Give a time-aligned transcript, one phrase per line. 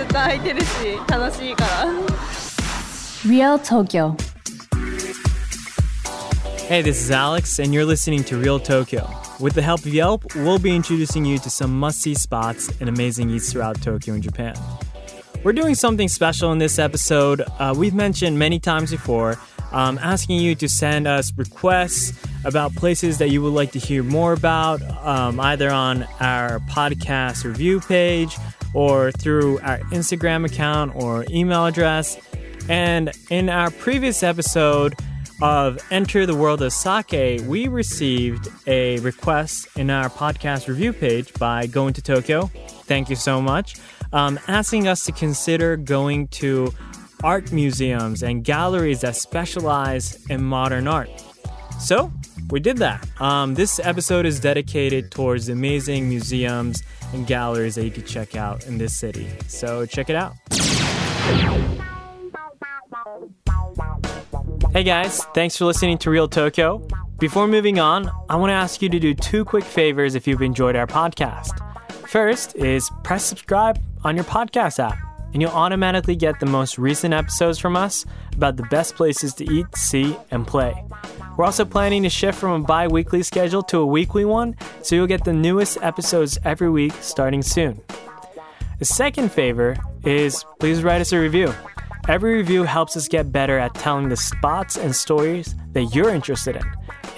[0.00, 0.66] ずっと開いてるし
[1.08, 1.86] 楽しいから
[3.26, 4.14] Real Tokyo.
[6.68, 9.08] Hey, this is Alex, and you're listening to Real Tokyo.
[9.40, 12.88] With the help of Yelp, we'll be introducing you to some must see spots and
[12.88, 14.54] amazing eats throughout Tokyo and Japan.
[15.44, 17.42] We're doing something special in this episode.
[17.58, 19.38] Uh, we've mentioned many times before,
[19.72, 22.12] um, asking you to send us requests
[22.44, 27.44] about places that you would like to hear more about, um, either on our podcast
[27.44, 28.36] review page
[28.73, 32.17] or through our Instagram account or email address.
[32.69, 34.95] And in our previous episode,
[35.41, 41.33] of Enter the World of Sake, we received a request in our podcast review page
[41.33, 42.45] by Going to Tokyo.
[42.85, 43.75] Thank you so much.
[44.13, 46.73] Um, asking us to consider going to
[47.23, 51.09] art museums and galleries that specialize in modern art.
[51.79, 52.11] So,
[52.51, 53.07] we did that.
[53.19, 56.83] Um, this episode is dedicated towards amazing museums
[57.13, 59.27] and galleries that you can check out in this city.
[59.47, 60.33] So, check it out.
[64.73, 66.85] Hey guys, thanks for listening to Real Tokyo.
[67.19, 70.41] Before moving on, I want to ask you to do two quick favors if you've
[70.41, 71.59] enjoyed our podcast.
[72.07, 74.97] First is press subscribe on your podcast app,
[75.33, 79.51] and you'll automatically get the most recent episodes from us about the best places to
[79.51, 80.73] eat, see, and play.
[81.41, 84.93] We're also planning to shift from a bi weekly schedule to a weekly one, so
[84.93, 87.81] you'll get the newest episodes every week starting soon.
[88.77, 91.51] The second favor is please write us a review.
[92.07, 96.57] Every review helps us get better at telling the spots and stories that you're interested
[96.57, 96.63] in.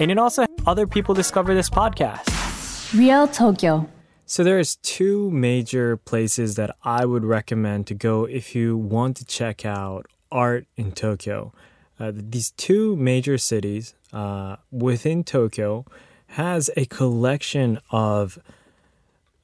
[0.00, 2.98] And it also helps other people discover this podcast.
[2.98, 3.90] Real Tokyo.
[4.24, 9.26] So there's two major places that I would recommend to go if you want to
[9.26, 11.52] check out art in Tokyo.
[11.98, 15.84] Uh, these two major cities uh, within Tokyo
[16.28, 18.38] has a collection of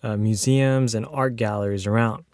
[0.02, 2.24] uh, museums and art galleries around.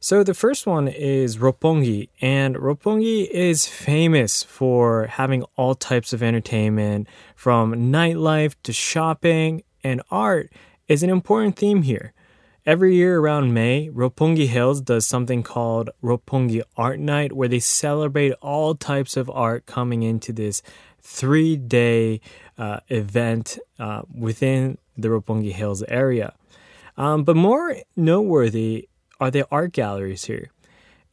[0.00, 6.22] So the first one is Roppongi, and Roppongi is famous for having all types of
[6.22, 10.52] entertainment, from nightlife to shopping, and art
[10.86, 12.12] is an important theme here.
[12.66, 18.32] Every year around May, Roppongi Hills does something called Roppongi Art Night, where they celebrate
[18.42, 20.62] all types of art coming into this
[21.00, 22.20] three day
[22.58, 26.34] uh, event uh, within the Roppongi Hills area.
[26.96, 28.88] Um, but more noteworthy
[29.20, 30.50] are the art galleries here.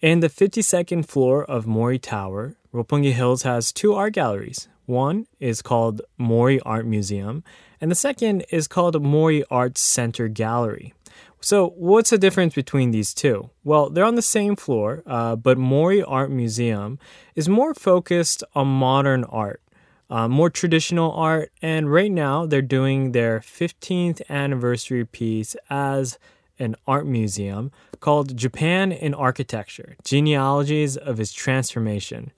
[0.02, 4.70] In the 52nd floor of Mori Tower, Roppongi Hills has two art galleries.
[4.88, 7.44] One is called Mori Art Museum,
[7.80, 10.96] and the second is called Mori Arts Center Gallery.
[11.43, 13.49] So, what's the difference between these two?
[13.65, 16.97] Well, they're on the same floor, uh, but Mori Art Museum
[17.35, 19.61] is more focused on modern art,
[20.09, 26.17] uh, more traditional art, and right now they're doing their 15th anniversary piece as
[26.59, 32.31] an art museum called Japan in Architecture Genealogies of Its Transformation,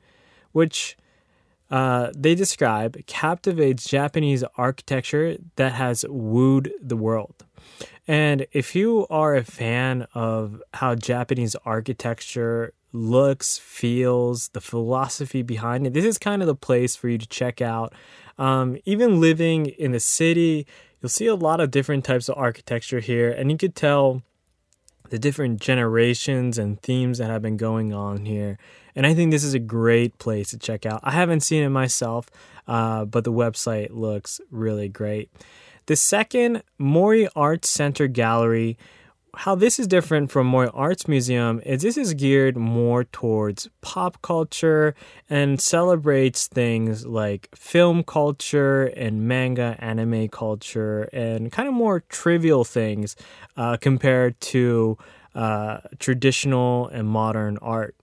[0.51, 0.97] which
[1.69, 7.45] uh, they describe captivates Japanese architecture that has wooed the world.
[8.07, 15.87] And if you are a fan of how Japanese architecture looks, feels, the philosophy behind
[15.87, 17.93] it, this is kind of the place for you to check out.
[18.37, 20.67] Um, even living in the city,
[21.01, 24.21] you'll see a lot of different types of architecture here, and you could tell
[25.09, 28.57] the different generations and themes that have been going on here.
[28.95, 31.01] And I think this is a great place to check out.
[31.03, 32.29] I haven't seen it myself,
[32.67, 35.29] uh, but the website looks really great.
[35.87, 38.75] The second, Mori Arts Center Gallery.
[39.35, 44.19] How this is different from Mori Arts Museum is this is geared more towards pop
[44.23, 44.95] culture
[45.29, 52.63] and celebrates things like film culture and manga anime culture and kind of more trivial
[52.63, 53.15] things
[53.55, 54.97] uh, compared to
[55.35, 57.95] uh, traditional and modern art.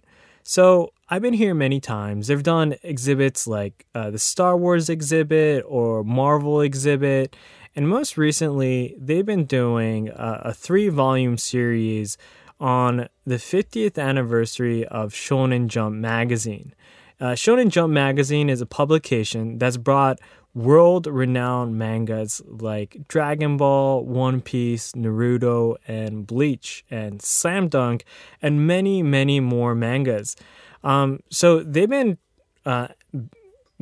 [0.44, 2.28] So I've been here many times.
[2.28, 7.36] They've done exhibits like uh, the Star Wars exhibit or Marvel exhibit.
[7.74, 12.18] And most recently, they've been doing a, a three volume series
[12.60, 16.74] on the 50th anniversary of Shonen Jump magazine.
[17.20, 20.18] Uh, Shonen Jump magazine is a publication that's brought
[20.54, 28.04] world renowned mangas like Dragon Ball, One Piece, Naruto, and Bleach, and Slam Dunk,
[28.42, 30.36] and many, many more mangas.
[30.84, 32.18] Um, so they've been
[32.66, 32.88] uh,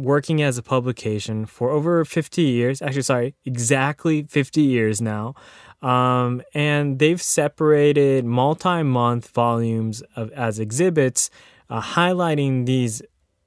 [0.02, 2.82] working as a publication for over 50 years.
[2.82, 5.34] Actually, sorry, exactly 50 years now.
[5.82, 11.30] Um, and they've separated multi month volumes of, as exhibits,
[11.68, 13.02] uh, highlighting these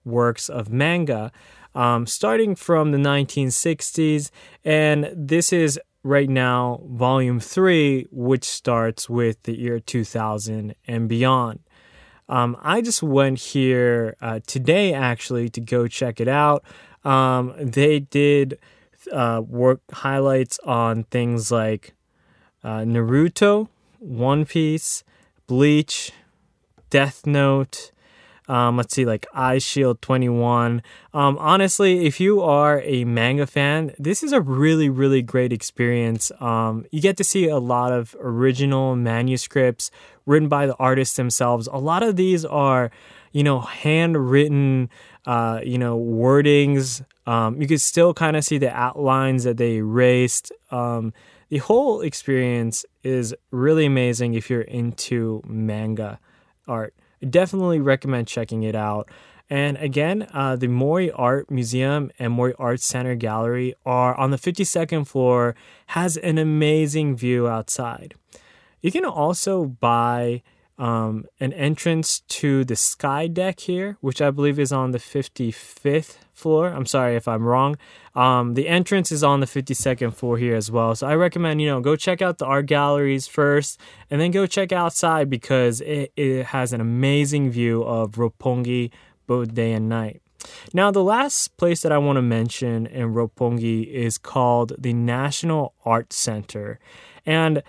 [0.05, 1.31] works of manga.
[1.75, 4.29] um, starting from the 1960s.
[4.63, 11.59] And this is right now volume three, which starts with the year 2000 and beyond.
[12.29, 16.63] Um, I just went here uh, today actually to go check it out.
[17.03, 18.57] Um, they did
[19.11, 21.93] uh, work highlights on things like
[22.63, 23.67] uh, Naruto,
[23.99, 25.03] One Piece,
[25.47, 26.11] Bleach,
[26.89, 27.91] Death Note.
[28.47, 30.81] Um, let's see, like Eyeshield 21.
[31.13, 36.31] Um, honestly, if you are a manga fan, this is a really, really great experience.
[36.39, 39.91] Um, you get to see a lot of original manuscripts
[40.25, 41.67] written by the artists themselves.
[41.71, 42.91] A lot of these are,
[43.31, 44.89] you know, handwritten,
[45.25, 47.03] uh, you know, wordings.
[47.25, 50.51] Um, you can still kind of see the outlines that they erased.
[50.69, 51.13] Um,
[51.49, 56.19] the whole experience is really amazing if you're into manga
[56.67, 56.93] art.
[57.29, 59.09] Definitely recommend checking it out.
[59.49, 64.37] And again, uh, the Mori Art Museum and Mori Art Center Gallery are on the
[64.37, 65.55] 52nd floor,
[65.87, 68.15] has an amazing view outside.
[68.81, 70.43] You can also buy
[70.77, 76.17] um, an entrance to the sky deck here, which I believe is on the 55th
[76.33, 76.69] floor.
[76.69, 77.77] I'm sorry if I'm wrong.
[78.15, 80.95] Um, the entrance is on the 52nd floor here as well.
[80.95, 83.79] So I recommend, you know, go check out the art galleries first
[84.09, 88.91] and then go check outside because it, it has an amazing view of Roppongi
[89.27, 90.21] both day and night.
[90.73, 95.73] Now, the last place that I want to mention in Roppongi is called the National
[95.85, 96.79] Art Center.
[97.25, 97.63] And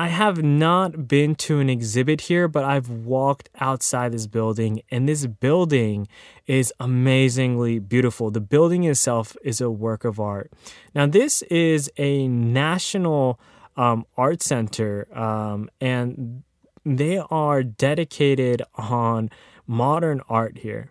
[0.00, 5.06] I have not been to an exhibit here, but I've walked outside this building, and
[5.06, 6.08] this building
[6.46, 8.30] is amazingly beautiful.
[8.30, 10.50] The building itself is a work of art.
[10.94, 13.38] Now, this is a national
[13.76, 16.44] um, art center, um, and
[16.86, 19.28] they are dedicated on
[19.66, 20.88] modern art here.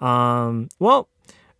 [0.00, 1.08] Um, well,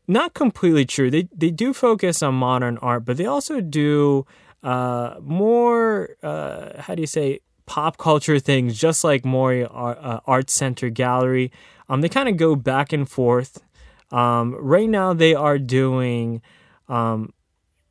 [0.06, 1.11] not completely true.
[1.11, 4.26] They they do focus on modern art, but they also do
[4.64, 10.20] uh, more, uh, how do you say, pop culture things, just like Mori Art, uh,
[10.26, 11.52] Art Center Gallery.
[11.88, 13.62] Um, they kind of go back and forth.
[14.11, 16.43] Um, right now, they are doing
[16.88, 17.32] um,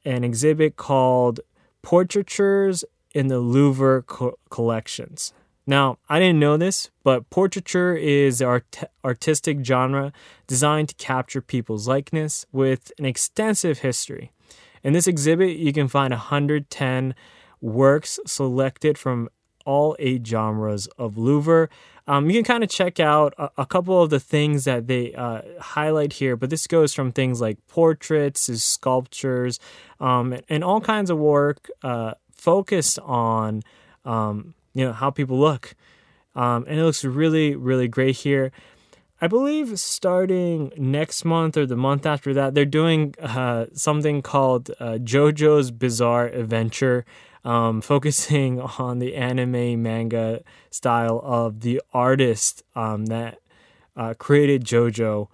[0.04, 1.40] an exhibit called
[1.82, 2.84] Portraitures
[3.14, 5.34] in the Louvre Co- Collections.
[5.66, 10.12] Now, I didn't know this, but portraiture is art- artistic genre
[10.46, 14.33] designed to capture people's likeness with an extensive history.
[14.84, 17.16] In this exhibit, you can find 110
[17.62, 19.30] works selected from
[19.66, 21.70] all eight genres of Louvre.
[22.06, 25.14] Um, you can kind of check out a, a, couple of the things that they
[25.14, 29.58] uh, highlight here, but this goes from things like portraits sculptures
[30.02, 33.64] um, and, and, all kinds of work uh, focused on
[34.04, 35.76] um, you know how people look.
[36.36, 38.52] Um, and it looks really, really great here.
[39.22, 44.72] I believe starting next month or the month after that, they're doing uh, something called
[44.80, 47.06] uh, JoJo's Bizarre Adventure,
[47.46, 53.40] um, focusing on the anime manga style of the artist um, that
[53.96, 55.28] uh, created JoJo.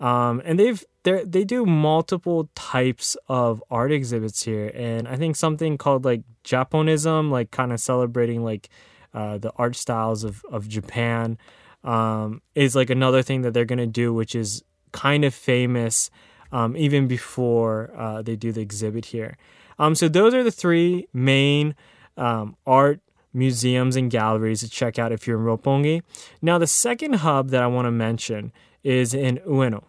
[0.00, 5.36] Um, and they've they they do multiple types of art exhibits here, and I think
[5.36, 8.68] something called like Japonism, like kind of celebrating like
[9.14, 11.38] uh, the art styles of of Japan
[11.86, 14.62] um, is like another thing that they're going to do, which is
[14.92, 16.10] kind of famous
[16.52, 19.38] um, even before uh, they do the exhibit here.
[19.78, 21.74] Um, so those are the three main
[22.16, 23.00] um, art
[23.32, 26.02] museums and galleries to check out if you're in Roppongi.
[26.40, 28.52] Now, the second hub that I want to mention
[28.82, 29.84] is in Ueno.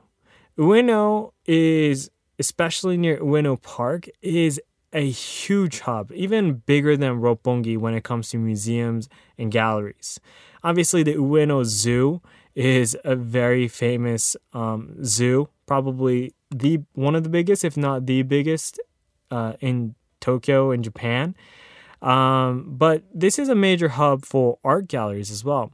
[0.58, 4.60] Ueno is, especially near Ueno Park, is
[4.94, 10.20] a huge hub, even bigger than Roppongi when it comes to museums and galleries.
[10.64, 12.22] Obviously, the Ueno Zoo
[12.56, 18.24] is a very famous um, zoo, probably the one of the biggest, if not the
[18.24, 18.80] biggest,
[19.30, 21.36] uh, in Tokyo in Japan.
[22.02, 25.72] Um, but this is a major hub for art galleries as well.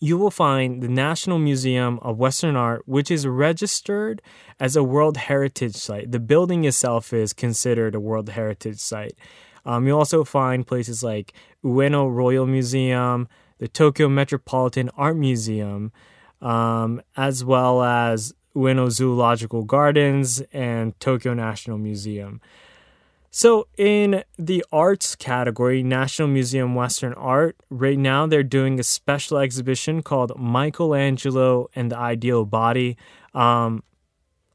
[0.00, 4.22] You will find the National Museum of Western Art, which is registered
[4.58, 6.12] as a World Heritage Site.
[6.12, 9.16] The building itself is considered a World Heritage Site.
[9.66, 11.32] Um, you also find places like
[11.64, 15.92] Ueno Royal Museum, the Tokyo Metropolitan Art Museum,
[16.42, 22.40] um, as well as Ueno Zoological Gardens and Tokyo National Museum.
[23.36, 29.38] So, in the arts category, National Museum Western Art, right now they're doing a special
[29.38, 32.96] exhibition called Michelangelo and the Ideal Body.
[33.34, 33.82] Um,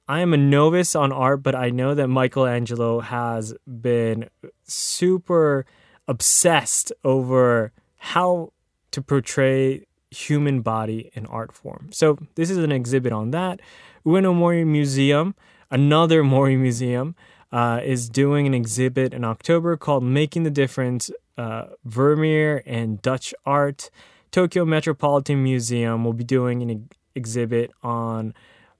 [0.07, 4.29] I am a novice on art, but I know that Michelangelo has been
[4.63, 5.65] super
[6.07, 8.53] obsessed over how
[8.91, 11.89] to portray human body in art form.
[11.91, 13.59] So this is an exhibit on that.
[14.05, 15.35] Ueno Mori Museum
[15.71, 17.15] another Mori Museum
[17.51, 23.33] uh, is doing an exhibit in October called Making the Difference uh, Vermeer and Dutch
[23.45, 23.89] Art.
[24.31, 28.33] Tokyo Metropolitan Museum will be doing an exhibit on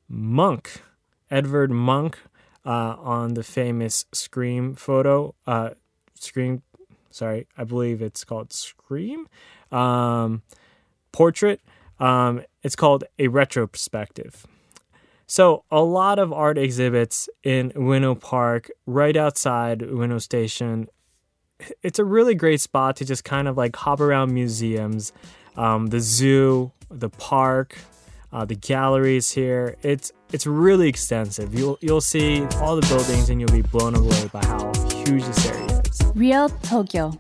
[0.08, 0.80] Munch,
[1.32, 2.16] Edvard Munch,
[2.66, 5.34] uh, on the famous Scream photo.
[5.48, 5.72] Uh,
[6.14, 6.62] Scream,
[7.10, 9.28] sorry, I believe it's called Scream
[9.72, 10.44] um,
[11.12, 11.62] portrait.
[12.00, 14.46] Um, it's called a retrospective.
[15.32, 20.88] So, a lot of art exhibits in Ueno Park, right outside Ueno Station.
[21.84, 25.14] It's a really great spot to just kind of like hop around museums,
[25.56, 27.78] um, the zoo, the park,
[28.34, 29.76] uh, the galleries here.
[29.84, 31.54] It's it's really extensive.
[31.54, 34.72] You'll you'll see all the buildings and you'll be blown away by how
[35.06, 36.02] huge this area is.
[36.16, 37.14] Real Tokyo.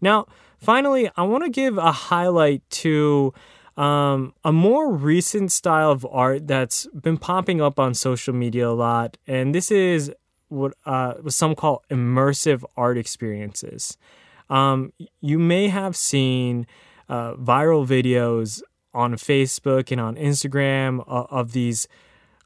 [0.00, 3.34] Now, finally, I want to give a highlight to
[3.76, 8.70] um, a more recent style of art that's been popping up on social media a
[8.70, 10.12] lot, and this is
[10.48, 13.96] what uh, what some call immersive art experiences.
[14.50, 16.66] Um, you may have seen
[17.08, 18.62] uh, viral videos
[18.92, 21.88] on Facebook and on Instagram of, of these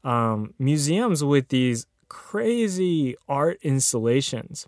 [0.03, 4.67] um, museums with these crazy art installations.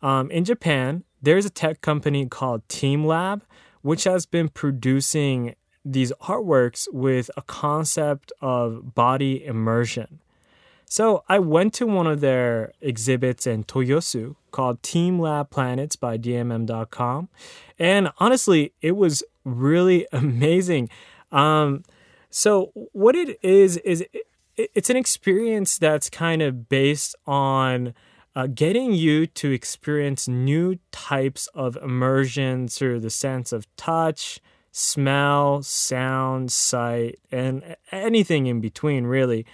[0.00, 3.42] Um, in Japan, there's a tech company called teamLab,
[3.82, 5.54] which has been producing
[5.92, 10.20] these artworks with a concept of body immersion.
[10.84, 17.28] So I went to one of their exhibits in Toyosu called teamLab Planets by DMM.com.
[17.78, 20.88] And honestly, it was really amazing.
[21.30, 21.84] Um,
[22.30, 24.26] so what it is, is it,
[24.56, 27.94] it's an experience that's kind of based on
[28.34, 34.40] uh, getting you to experience new types of immersion through the sense of touch,
[34.78, 39.44] smell, sound, sight, and anything in between, really.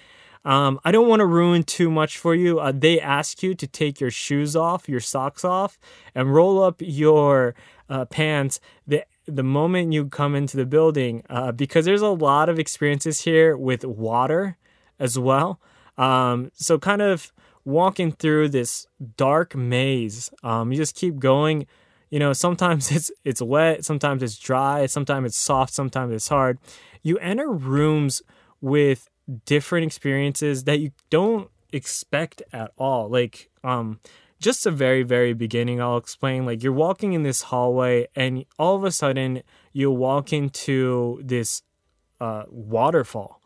[0.44, 2.60] Um, I don't want to ruin too much for you.
[2.60, 5.78] Uh, they ask you to take your shoes off, your socks off,
[6.14, 7.54] and roll up your
[7.88, 12.50] uh, pants the the moment you come into the building, uh, because there's a lot
[12.50, 14.58] of experiences here with water
[14.98, 15.58] as well.
[15.96, 17.32] Um, so kind of
[17.64, 20.30] walking through this dark maze.
[20.42, 21.66] Um, you just keep going.
[22.10, 26.58] You know, sometimes it's it's wet, sometimes it's dry, sometimes it's soft, sometimes it's hard.
[27.02, 28.22] You enter rooms
[28.60, 29.08] with
[29.46, 33.08] different experiences that you don't expect at all.
[33.08, 34.00] Like um
[34.38, 38.76] just the very very beginning I'll explain like you're walking in this hallway and all
[38.76, 39.42] of a sudden
[39.72, 41.62] you walk into this
[42.20, 43.40] uh waterfall.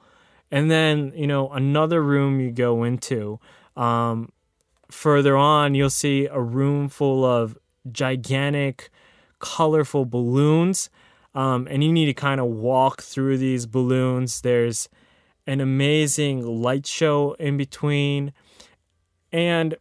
[0.51, 3.41] And then, you know, another room you go into
[3.77, 4.33] um
[4.91, 7.57] further on you'll see a room full of
[7.93, 8.91] gigantic
[9.39, 10.91] colorful balloons
[11.35, 14.89] um, and you need to kind of walk through these balloons there's
[15.49, 18.35] an amazing light show in between.
[19.33, 19.75] And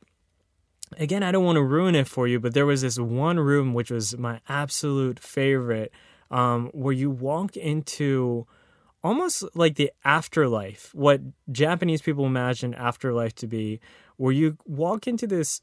[0.98, 3.74] again, I don't want to ruin it for you, but there was this one room
[3.74, 5.92] which was my absolute favorite,
[6.32, 8.48] um, where you walk into
[9.04, 11.20] almost like the afterlife, what
[11.52, 13.82] Japanese people imagine afterlife to be,
[14.16, 15.62] where you walk into this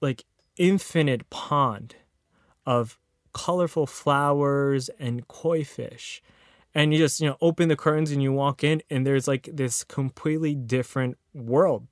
[0.00, 0.24] like
[0.56, 1.96] infinite pond
[2.64, 2.98] of
[3.32, 6.22] colorful flowers and koi fish.
[6.74, 9.48] And you just you know open the curtains and you walk in and there's like
[9.52, 11.86] this completely different world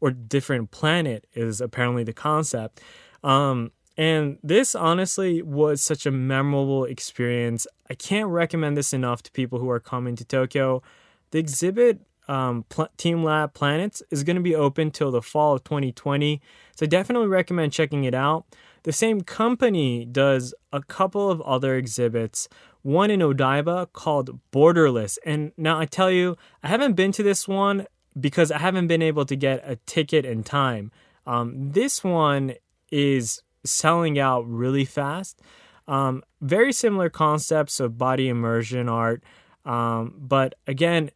[0.00, 2.80] or different planet is apparently the concept.
[3.22, 7.66] Um, and this honestly was such a memorable experience.
[7.88, 10.82] I can't recommend this enough to people who are coming to tokyo.
[11.30, 15.64] The exhibit um, Pl- teamLab Planets is going to be open till the fall of
[15.64, 16.40] 2020
[16.76, 18.44] so i definitely recommend checking it out
[18.84, 22.48] the same company does a couple of other exhibits
[22.84, 25.16] one in Odaiba called Borderless.
[25.24, 27.86] And now I tell you, I haven't been to this one
[28.20, 30.92] because I haven't been able to get a ticket in time.
[31.26, 32.54] Um, this one
[32.92, 35.40] is selling out really fast.
[35.88, 39.24] Um, very similar concepts of body immersion art.
[39.64, 41.10] Um, but again,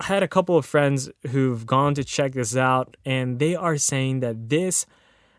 [0.00, 4.20] had a couple of friends who've gone to check this out, and they are saying
[4.20, 4.86] that this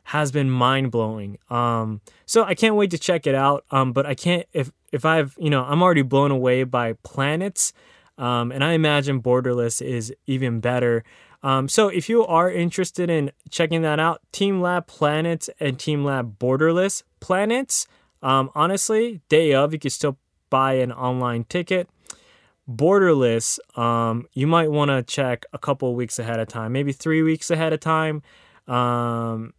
[0.05, 1.37] has been mind blowing.
[1.49, 3.65] Um, so I can't wait to check it out.
[3.71, 7.73] Um, but I can't if if I've you know I'm already blown away by planets,
[8.17, 11.03] um, and I imagine Borderless is even better.
[11.43, 17.03] Um, so if you are interested in checking that out, teamLab Planets and teamLab Borderless
[17.19, 17.87] Planets.
[18.23, 20.17] Um, honestly, day of you can still
[20.49, 21.89] buy an online ticket.
[22.69, 27.23] Borderless, um, you might want to check a couple weeks ahead of time, maybe three
[27.23, 28.21] weeks ahead of time.
[28.67, 29.53] Um,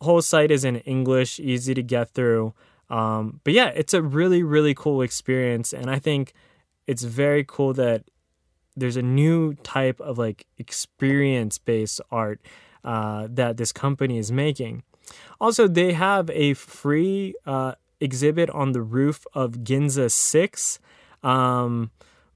[0.00, 2.54] whole site is in English, easy to get through.
[2.88, 5.72] Um, but yeah, it's a really, really cool experience.
[5.72, 6.32] And I think
[6.86, 8.04] it's very cool that
[8.76, 12.40] there's a new type of like experience based art
[12.84, 14.84] uh, that this company is making.
[15.40, 20.78] Also, they have a free uh, exhibit on the roof of Ginza 6
[21.22, 21.90] um,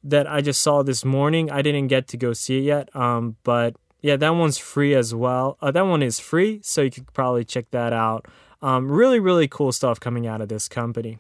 [0.05, 1.51] that I just saw this morning.
[1.51, 5.15] I didn't get to go see it yet, um, but yeah, that one's free as
[5.15, 5.57] well.
[5.63, 8.27] Uh, that one is free, so you could probably check that out.
[8.61, 11.19] Um, really, really cool stuff coming out of this company.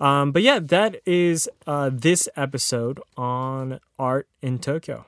[0.00, 5.06] Um, but yeah, that is uh, this episode on art in Tokyo.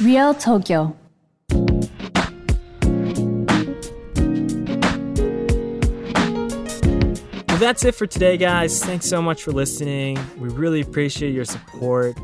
[0.00, 0.96] Real Tokyo.
[7.56, 8.84] Well, that's it for today, guys.
[8.84, 10.18] Thanks so much for listening.
[10.36, 12.14] We really appreciate your support.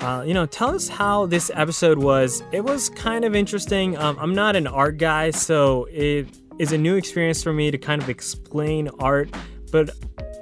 [0.00, 2.42] Uh, you know, tell us how this episode was.
[2.50, 3.96] It was kind of interesting.
[3.96, 6.26] Um, I'm not an art guy, so it
[6.58, 9.32] is a new experience for me to kind of explain art,
[9.70, 9.90] but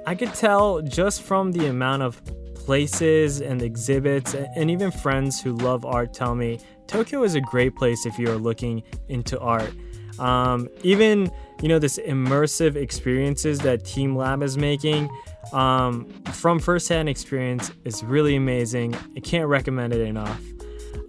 [0.07, 2.19] I could tell just from the amount of
[2.55, 7.75] places and exhibits and even friends who love art tell me Tokyo is a great
[7.75, 9.71] place if you're looking into art.
[10.19, 15.09] Um, even you know this immersive experiences that teamLab is making
[15.51, 18.95] um, from firsthand experience is really amazing.
[19.15, 20.41] I can't recommend it enough.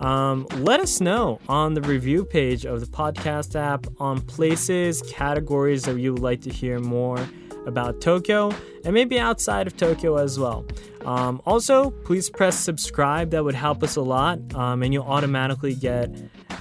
[0.00, 5.84] Um, let us know on the review page of the podcast app on places, categories
[5.84, 7.18] that you would like to hear more
[7.66, 8.52] about Tokyo
[8.84, 10.66] and maybe outside of Tokyo as well.
[11.04, 13.30] Um, also, please press subscribe.
[13.30, 16.10] That would help us a lot, um, and you'll automatically get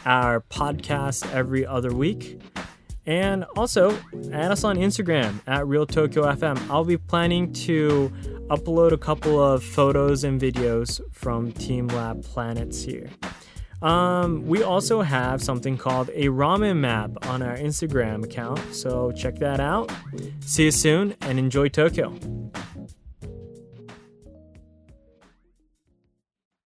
[0.05, 2.39] our podcast every other week.
[3.05, 3.97] And also,
[4.31, 6.69] add us on Instagram at Real Tokyo FM.
[6.69, 8.11] I'll be planning to
[8.47, 13.09] upload a couple of photos and videos from teamLab Planets here.
[13.81, 19.35] Um, we also have something called a ramen map on our Instagram account, so check
[19.39, 19.91] that out.
[20.39, 22.17] See you soon and enjoy Tokyo.